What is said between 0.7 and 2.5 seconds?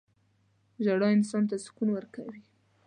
•ژړا انسان ته سکون ورکوي.